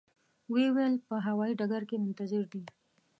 [0.51, 2.63] و یې ویل په هوایي ډګر کې منتظر دي.